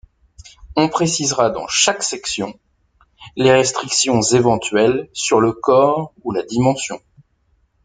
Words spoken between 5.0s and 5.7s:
sur le